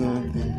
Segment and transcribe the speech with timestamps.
[0.00, 0.49] deserve this.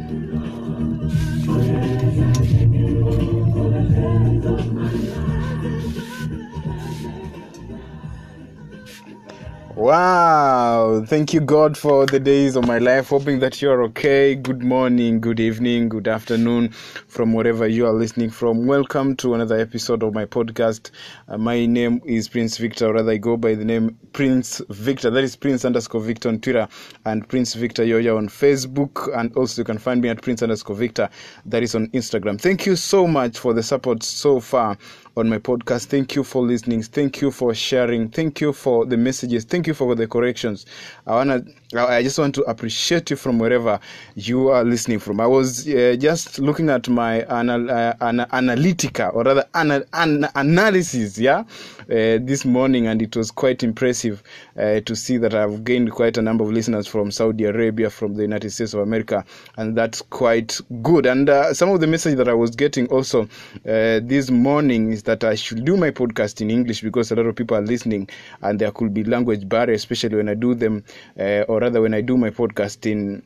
[9.82, 13.10] Wow, thank you, God, for the days of my life.
[13.10, 14.36] Hoping that you're okay.
[14.36, 18.68] Good morning, good evening, good afternoon, from wherever you are listening from.
[18.68, 20.92] Welcome to another episode of my podcast.
[21.28, 25.10] Uh, my name is Prince Victor, or rather, I go by the name Prince Victor.
[25.10, 26.68] That is Prince underscore Victor on Twitter
[27.06, 29.10] and Prince Victor Yoya on Facebook.
[29.18, 31.10] And also, you can find me at Prince underscore Victor,
[31.48, 32.40] that is on Instagram.
[32.40, 34.78] Thank you so much for the support so far
[35.18, 35.86] on my podcast.
[35.88, 36.82] Thank you for listening.
[36.84, 38.10] Thank you for sharing.
[38.10, 39.44] Thank you for the messages.
[39.44, 40.66] Thank you for the corrections.
[41.06, 41.44] I wanna.
[41.74, 43.80] I just want to appreciate you from wherever
[44.16, 45.22] you are listening from.
[45.22, 50.28] I was uh, just looking at my anal, uh, ana- analytica or rather ana- an-
[50.36, 51.44] analysis, yeah,
[51.92, 54.24] this morning, and it was quite impressive
[54.58, 58.16] uh, to see that I've gained quite a number of listeners from Saudi Arabia, from
[58.16, 59.26] the United States of America,
[59.58, 61.06] and that's quite good.
[61.06, 65.04] And uh, some of the message that I was getting also uh, this morning is
[65.04, 68.10] that I should do my podcast in English because a lot of people are listening,
[68.42, 70.84] and there could be language barrier, especially when I do them,
[71.20, 73.24] uh, or rather when I do my podcast in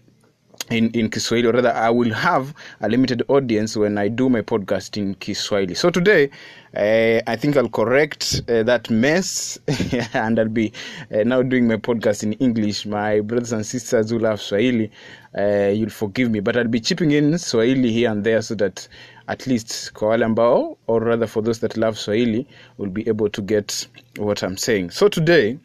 [0.69, 4.41] in, in Kiswahili, or rather, I will have a limited audience when I do my
[4.41, 5.75] podcast in Kiswahili.
[5.75, 6.29] So today,
[6.75, 9.59] uh, I think I'll correct uh, that mess
[10.13, 10.73] and I'll be
[11.13, 12.85] uh, now doing my podcast in English.
[12.85, 14.91] My brothers and sisters who love Swahili,
[15.37, 18.87] uh, you'll forgive me, but I'll be chipping in Swahili here and there so that
[19.27, 23.29] at least kwa wale ambao, or rather for those that love Swahili, will be able
[23.29, 24.91] to get what I'm saying.
[24.91, 25.57] So today,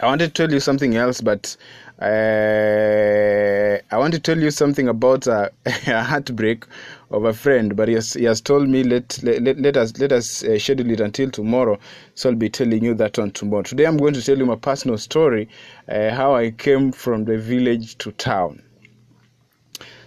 [0.00, 1.56] I wanted to tell you something else, but
[2.00, 6.64] uh, I want to tell you something about a, a heartbreak
[7.10, 7.74] of a friend.
[7.74, 10.90] But he has, he has told me let let, let us let us uh, schedule
[10.90, 11.78] it until tomorrow.
[12.14, 13.62] So I'll be telling you that on tomorrow.
[13.62, 15.48] Today I'm going to tell you my personal story,
[15.88, 18.62] uh, how I came from the village to town.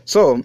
[0.05, 0.43] So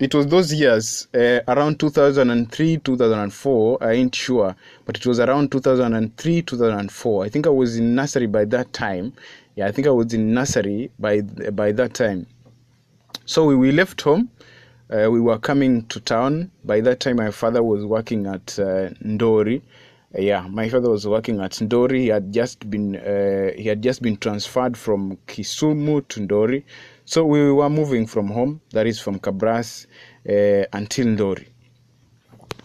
[0.00, 4.54] it was those years uh, around 2003 2004 i ain't sure
[4.84, 9.12] but it was around 2003 2004 i think i was in nursery by that time
[9.56, 12.26] yeah i think i was in nursery by by that time.
[13.28, 14.30] So we, we left home.
[14.88, 16.52] Uh, we were coming to town.
[16.64, 19.62] By that time my father was working at uh, ndori.
[20.16, 22.02] Uh, yeah my father was working at ndori.
[22.02, 26.62] He had just been uh, he had just been transferred from kisumu to ndori.
[27.04, 29.86] So we were moving from home that is from kabras
[30.28, 31.46] uh, until ndori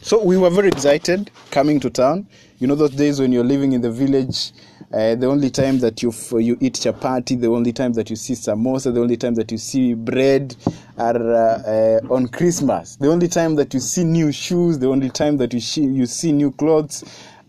[0.02, 2.28] so we were very excited coming to town.
[2.60, 4.52] You know those days when you're living in the village
[4.94, 8.16] uh, the only time that you f- you eat chapati the only time that you
[8.16, 10.56] see samosa the only time that you see bread
[10.98, 12.98] are uh, uh, on christmas.
[12.98, 16.32] The only time that you see new shoes the only time that you, you see
[16.32, 17.04] new clothes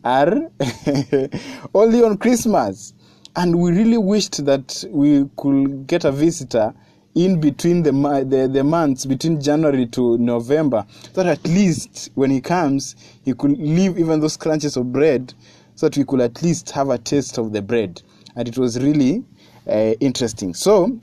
[0.05, 0.33] are
[1.75, 2.95] only on christmas.
[3.35, 6.75] And we really wished that we could get a visitor
[7.15, 7.93] in between the,
[8.27, 13.34] the the months between January to November, so that at least when he comes, he
[13.34, 15.34] could leave even those crunches of bread,
[15.75, 18.00] so that we could at least have a taste of the bread,
[18.37, 19.25] and it was really
[19.69, 20.55] uh, interesting.
[20.55, 20.99] So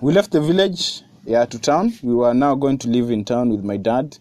[0.00, 1.92] we left the village, yeah, to town.
[2.02, 4.18] We were now going to live in town with my dad.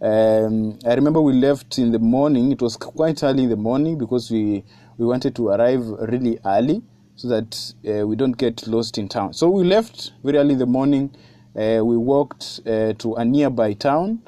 [0.00, 2.52] Um, I remember we left in the morning.
[2.52, 4.62] It was quite early in the morning because we
[4.98, 6.82] we wanted to arrive really early
[7.16, 9.32] so that uh, we don't get lost in town.
[9.32, 11.14] So we left very early in the morning.
[11.56, 14.22] Uh, we walked uh, to a nearby town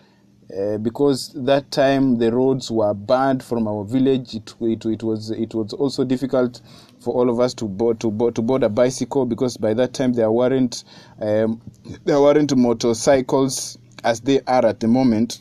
[0.57, 4.35] uh, because that time the roads were bad from our village.
[4.35, 6.61] It, it, it was it was also difficult
[7.01, 9.93] for all of us to board to board, to board a bicycle because by that
[9.93, 10.85] time there weren't
[11.21, 11.61] um,
[12.05, 15.41] there weren't motorcycles as they are at the moment.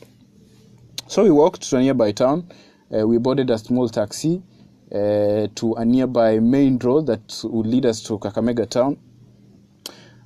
[1.06, 2.50] So we walked to a nearby town.
[2.92, 4.42] Uh, we boarded a small taxi
[4.92, 8.98] uh, to a nearby main road that would lead us to Kakamega town.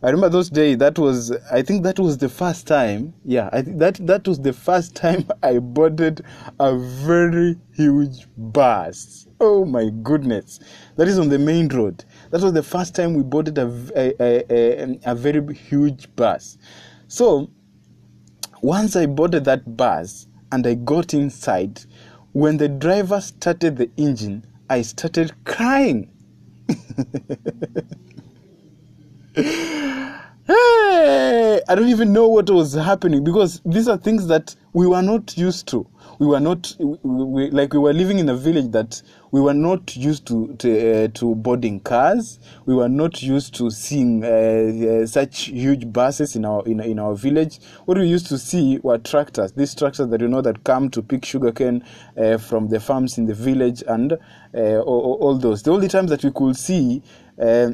[0.02, 0.78] I remember those days.
[0.78, 3.12] That was, I think, that was the first time.
[3.22, 6.24] Yeah, I that that was the first time I boarded
[6.58, 9.26] a very huge bus.
[9.40, 10.58] Oh my goodness!
[10.96, 12.04] That is on the main road.
[12.30, 14.44] That was the first time we boarded a a, a,
[14.84, 16.56] a, a very huge bus.
[17.08, 17.50] So
[18.62, 21.82] once I boarded that bus and I got inside,
[22.32, 26.12] when the driver started the engine, I started crying.
[31.70, 35.38] I don't even know what was happening because these are things that we were not
[35.38, 35.86] used to.
[36.18, 39.00] We were not we, we, like we were living in a village that
[39.30, 42.40] we were not used to to, uh, to boarding cars.
[42.66, 46.98] We were not used to seeing uh, uh, such huge buses in our in, in
[46.98, 47.60] our village.
[47.84, 49.52] What we used to see were tractors.
[49.52, 51.84] These tractors that you know that come to pick sugarcane
[52.16, 54.14] uh, from the farms in the village and
[54.54, 55.62] uh, all, all those.
[55.62, 57.00] The only times that we could see.
[57.40, 57.70] Uh,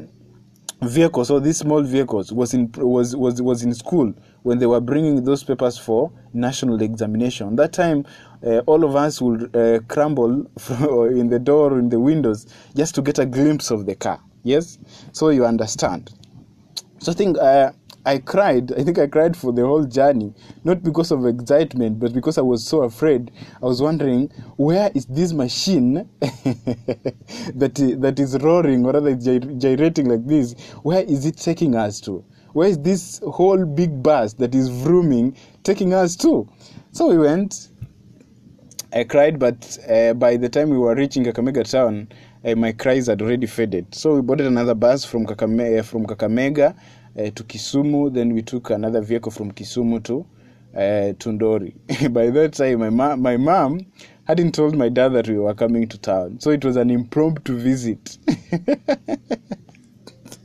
[0.81, 4.13] vehicles or these small vehicles was in was was was in school
[4.43, 7.55] when they were bringing those papers for national examination.
[7.55, 8.05] That time
[8.45, 10.45] uh, all of us would uh, crumble
[11.09, 12.45] in the door in the windows
[12.75, 14.19] just to get a glimpse of the car.
[14.43, 14.77] Yes?
[15.11, 16.11] So you understand.
[16.99, 17.71] So i think uh,
[18.07, 18.71] I cried.
[18.71, 20.33] I think I cried for the whole journey,
[20.63, 23.31] not because of excitement, but because I was so afraid.
[23.61, 30.25] I was wondering where is this machine that that is roaring or rather gyrating like
[30.25, 30.53] this?
[30.83, 32.23] Where is it taking us to?
[32.53, 36.47] Where is this whole big bus that is vrooming taking us to?
[36.93, 37.67] So we went.
[38.93, 42.07] I cried, but uh, by the time we were reaching Kakamega town,
[42.45, 43.93] uh, my cries had already faded.
[43.93, 46.73] So we boarded another bus from Kakamega, from Kakamega
[47.17, 48.13] uh, to Kisumu.
[48.13, 50.25] Then we took another vehicle from Kisumu to
[50.75, 51.73] uh, Tundori.
[52.13, 53.85] By that time, my mom, my mom
[54.25, 57.57] hadn't told my dad that we were coming to town, so it was an impromptu
[57.57, 58.17] visit.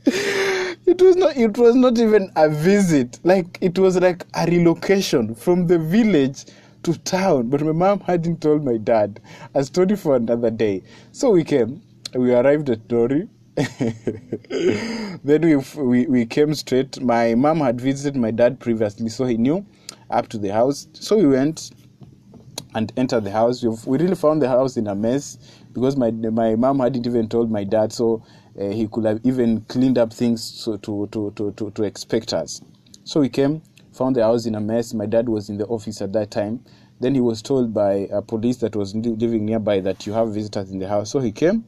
[0.05, 1.35] it was not.
[1.37, 3.19] It was not even a visit.
[3.23, 6.45] Like it was like a relocation from the village
[6.83, 7.49] to town.
[7.49, 9.21] But my mom hadn't told my dad.
[9.53, 10.83] A story for another day.
[11.11, 11.81] So we came.
[12.13, 13.27] We arrived at Dori.
[15.23, 16.99] then we, we we came straight.
[17.01, 19.65] My mom had visited my dad previously, so he knew
[20.09, 20.87] up to the house.
[20.93, 21.69] So we went
[22.73, 23.61] and entered the house.
[23.63, 25.37] We, we really found the house in a mess
[25.71, 28.23] because my my mom hadn't even told my dad, so
[28.59, 32.33] uh, he could have even cleaned up things so to, to, to, to, to expect
[32.33, 32.61] us.
[33.03, 33.61] So we came,
[33.91, 34.93] found the house in a mess.
[34.95, 36.63] My dad was in the office at that time.
[36.99, 40.71] Then he was told by a police that was living nearby that you have visitors
[40.71, 41.11] in the house.
[41.11, 41.65] So he came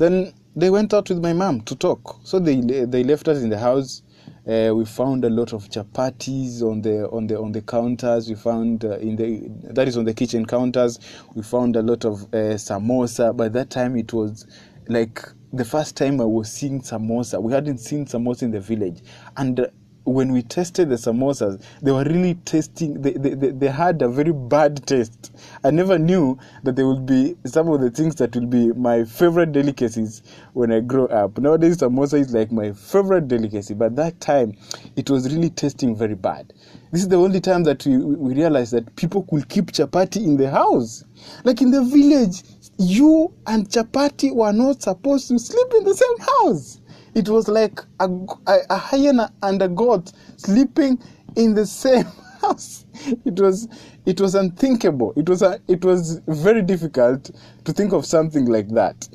[0.00, 2.20] then they went out with my mom to talk.
[2.24, 4.02] So they they left us in the house.
[4.48, 8.26] Uh, we found a lot of chapatis on the on the on the counters.
[8.30, 9.42] We found uh, in the
[9.74, 10.98] that is on the kitchen counters.
[11.34, 13.36] We found a lot of uh, samosa.
[13.36, 14.46] By that time, it was
[14.88, 17.40] like the first time I was seeing samosa.
[17.42, 19.02] We hadn't seen samosa in the village,
[19.36, 19.68] and
[20.04, 24.32] when we tested the samosas, they were really tasting, they, they, they, had a very
[24.32, 25.32] bad taste.
[25.62, 29.04] I never knew that they would be some of the things that will be my
[29.04, 30.22] favorite delicacies
[30.54, 31.38] when I grow up.
[31.38, 34.56] Nowadays, samosa is like my favorite delicacy, but that time
[34.96, 36.52] it was really tasting very bad.
[36.92, 40.36] This is the only time that we, we realized that people could keep chapati in
[40.36, 41.04] the house.
[41.44, 42.42] Like in the village,
[42.78, 46.79] you and chapati were not supposed to sleep in the same house.
[47.14, 48.08] It was like a,
[48.46, 50.98] a, a hyena and a goat sleeping
[51.36, 52.04] in the same
[52.40, 52.86] house.
[53.24, 53.68] It was
[54.06, 55.12] it was unthinkable.
[55.16, 57.30] It was a, it was very difficult
[57.64, 59.08] to think of something like that.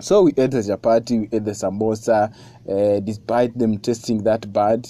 [0.00, 2.34] So we ate the chapati, we ate the samosa,
[2.68, 4.86] uh, despite them tasting that bad.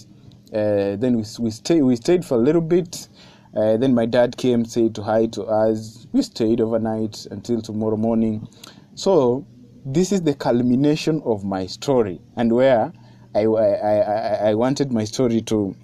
[0.52, 3.08] Uh, then we we stayed we stayed for a little bit.
[3.56, 6.06] Uh, then my dad came, said to hi to us.
[6.12, 8.48] We stayed overnight until tomorrow morning.
[8.94, 9.46] So
[9.86, 12.92] this is the culmination of my story and where
[13.36, 15.76] I, I, I, I wanted my story to,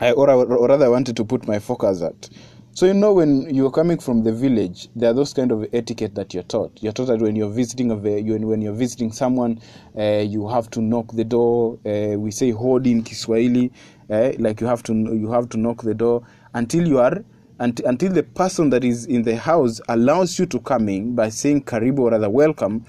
[0.00, 2.28] I, or, or rather, I wanted to put my focus at.
[2.72, 6.14] So, you know, when you're coming from the village, there are those kind of etiquette
[6.16, 6.76] that you're taught.
[6.82, 9.62] You're taught that when you're visiting, a, when you're visiting someone,
[9.98, 11.78] uh, you have to knock the door.
[11.86, 13.72] Uh, we say hold in Kiswahili,
[14.10, 16.22] uh, like you have to you have to knock the door
[16.52, 17.24] until you are
[17.58, 21.64] until, the person that is in the house allows you to come in by saying
[21.64, 22.84] karibu or rather welcome,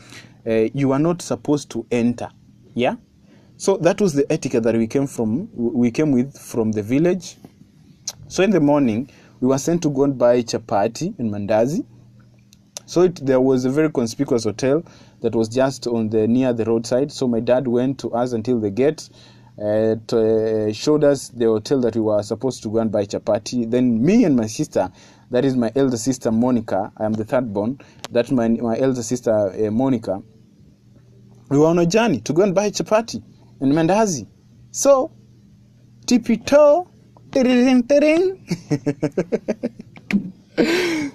[0.46, 2.30] uh, you are not supposed to enter.
[2.74, 2.96] Yeah?
[3.58, 7.38] So that was the etiquette that we came from we came with from the village.
[8.28, 9.10] So in the morning,
[9.40, 11.86] we were sent to go and buy chapati in Mandazi.
[12.86, 14.84] So it, there was a very conspicuous hotel
[15.22, 17.12] that was just on the near the roadside.
[17.12, 19.10] So my dad went to us until the gate
[19.60, 23.06] uh, to, uh, showed us the hotel that we were supposed to go and buy
[23.06, 23.70] chapati.
[23.70, 24.92] Then me and my sister,
[25.32, 27.80] that is my elder sister Monica, I am the third born,
[28.12, 30.22] that's my, my elder sister uh, Monica,
[31.50, 33.24] we were on a journey to go and buy chapati
[33.62, 34.28] in Mandazi.
[34.72, 35.12] So,
[36.06, 36.88] tipito,
[37.32, 38.46] tiring tiring.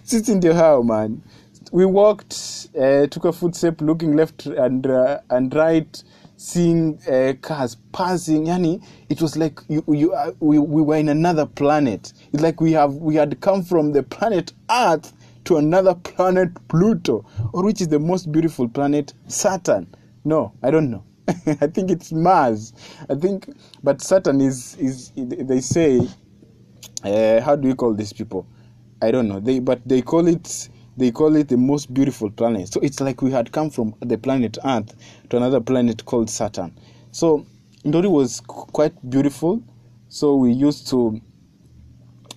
[0.04, 1.22] Sitting the how man.
[1.70, 6.02] We walked, uh, took a footstep, looking left and uh, and right
[6.42, 11.08] seeing uh, cars passing yani it was like you, you uh, we, we were in
[11.08, 12.12] another planet.
[12.32, 15.12] It's like we have we had come from the planet earth
[15.44, 19.86] to another planet pluto or which is the most beautiful planet saturn.
[20.24, 21.04] No i don't know.
[21.28, 22.72] I think it's mars.
[23.08, 23.48] I think
[23.84, 26.00] but saturn is is they say
[27.04, 28.48] uh, how do you call these people?
[29.00, 29.38] I don't know.
[29.38, 32.72] They but they call it they call it the most beautiful planet.
[32.72, 34.94] So it's like we had come from the planet Earth
[35.30, 36.74] to another planet called Saturn.
[37.12, 37.46] So
[37.84, 39.62] Ndori was quite beautiful.
[40.08, 41.20] So we used to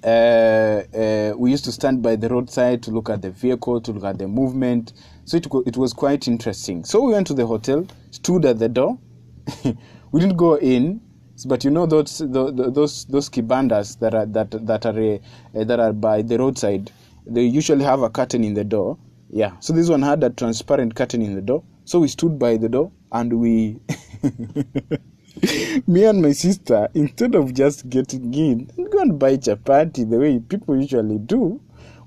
[0.05, 3.91] uh, uh, we used to stand by the roadside to look at the vehicle, to
[3.91, 4.93] look at the movement.
[5.25, 6.83] So it, it was quite interesting.
[6.85, 9.00] So we went to the hotel, stood at the door.
[10.12, 11.01] we didn't go in,
[11.47, 15.93] but you know those those those kibandas that are that that are uh, that are
[15.93, 16.91] by the roadside.
[17.27, 18.98] They usually have a curtain in the door.
[19.29, 19.53] Yeah.
[19.60, 21.63] So this one had a transparent curtain in the door.
[21.86, 23.79] So we stood by the door and we.
[25.88, 30.17] me and my sister, instead of just getting in and go and buy chapati the
[30.17, 31.60] way people usually do,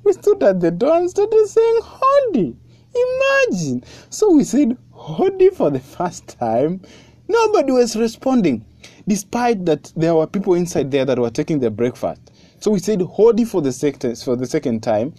[0.05, 2.57] we stood at the door and started saying Hodi.
[2.95, 3.85] Imagine.
[4.11, 6.81] So we said Hodi for the first time.
[7.29, 8.65] Nobody was responding,
[9.07, 12.21] despite that there were people inside there that were taking their breakfast.
[12.61, 15.15] So we said Hodi for the second for the second time.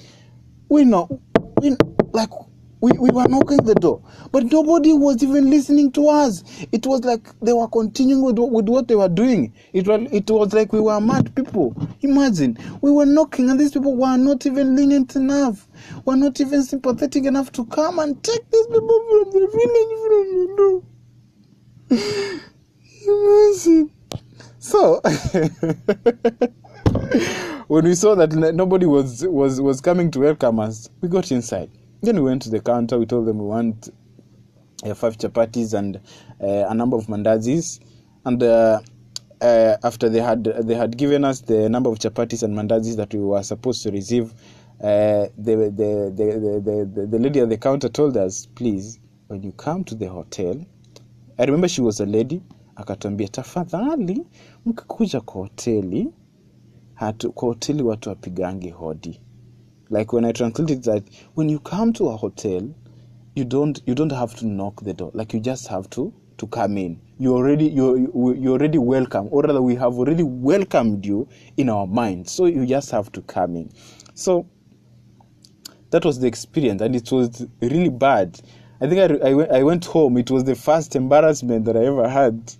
[0.67, 1.21] We know,
[1.61, 1.75] we,
[2.11, 2.29] like
[2.81, 6.43] we, we were knocking the door, but nobody was even listening to us.
[6.71, 9.53] It was like they were continuing with, with what they were doing.
[9.73, 11.75] It was, it was like we were mad people.
[12.01, 15.67] Imagine, we were knocking, and these people were not even lenient enough,
[16.05, 20.27] were not even sympathetic enough to come and take these people from the village from
[20.35, 20.83] the door.
[23.07, 23.91] Imagine.
[24.59, 25.01] So,
[27.67, 31.69] when we saw that nobody was, was, was coming to welcome us, we got inside
[32.01, 32.97] then we went to the counter.
[32.97, 33.89] We told them we want
[34.83, 35.97] uh, five chapatis and
[36.41, 37.79] uh, a number of mandazis.
[38.25, 38.79] And uh,
[39.41, 43.13] uh, after they had they had given us the number of chapatis and mandazis that
[43.13, 44.33] we were supposed to receive,
[44.81, 49.43] uh, the, the, the, the, the, the lady at the counter told us, please, when
[49.43, 50.65] you come to the hotel,
[51.37, 52.41] I remember she was a lady,
[52.75, 54.25] akatuambia tafadhali,
[54.65, 56.09] mkikuja kwa hoteli
[56.99, 59.21] hatu, kwa hoteli watu wapigangi hodi
[59.89, 61.03] like when I translate it that
[61.33, 62.69] when you come to a hotel,
[63.35, 65.11] you don't you don't have to knock the door.
[65.13, 66.99] Like you just have to to come in.
[67.17, 71.27] You already you you already welcome, or rather, we have already welcomed you
[71.57, 72.29] in our mind.
[72.29, 73.71] So you just have to come in.
[74.13, 74.45] So
[75.91, 78.39] that was the experience, and it was really bad.
[78.81, 80.17] I think I, I, I went home.
[80.17, 82.53] It was the first embarrassment that I ever had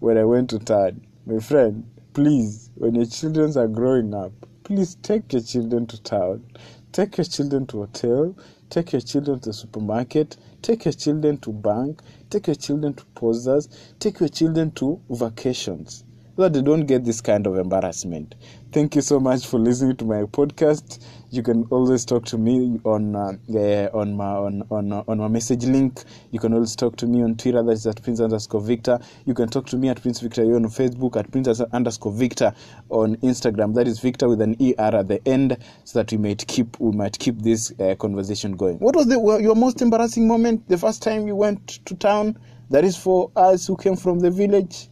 [0.00, 1.06] when I went to town.
[1.24, 4.32] My friend, please, when your children are growing up,
[4.64, 6.44] please take your children to town.
[6.92, 8.36] Take your children to hotel.
[8.70, 10.36] Take your children to the supermarket.
[10.60, 12.02] Take your children to bank.
[12.30, 13.68] Take your children to posters.
[13.98, 16.04] Take your children to vacations
[16.36, 18.34] so that they don't get this kind of embarrassment.
[18.72, 21.04] Thank you so much for listening to my podcast.
[21.30, 25.28] You can always talk to me on uh, on my on on, uh, on my
[25.28, 26.02] message link.
[26.30, 27.62] You can always talk to me on Twitter.
[27.62, 28.98] That is at Prince underscore Victor.
[29.26, 32.54] You can talk to me at Prince Victor You're on Facebook at Prince underscore Victor
[32.88, 33.74] on Instagram.
[33.74, 36.96] That is Victor with an er at the end, so that we might keep we
[36.96, 38.78] might keep this uh, conversation going.
[38.78, 40.66] What was the your most embarrassing moment?
[40.70, 42.38] The first time you went to town.
[42.70, 44.88] That is for us who came from the village.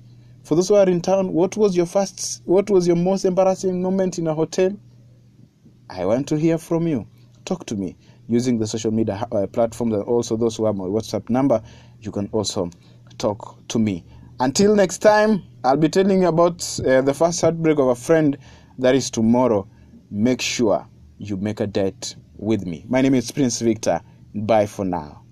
[0.50, 3.80] For those who are in town, what was your first, what was your most embarrassing
[3.80, 4.76] moment in a hotel?
[5.88, 7.06] I want to hear from you.
[7.44, 10.86] Talk to me using the social media uh, platforms and also those who have my
[10.86, 11.62] WhatsApp number.
[12.00, 12.68] You can also
[13.16, 14.04] talk to me.
[14.40, 18.36] Until next time, I'll be telling you about uh, the first heartbreak of a friend.
[18.76, 19.68] That is tomorrow.
[20.10, 20.84] Make sure
[21.18, 22.84] you make a date with me.
[22.88, 24.00] My name is Prince Victor.
[24.34, 25.22] Bye for now.